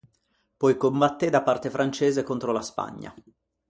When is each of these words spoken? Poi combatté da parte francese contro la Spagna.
Poi 0.57 0.77
combatté 0.77 1.29
da 1.29 1.43
parte 1.43 1.69
francese 1.69 2.23
contro 2.23 2.51
la 2.51 2.63
Spagna. 2.63 3.13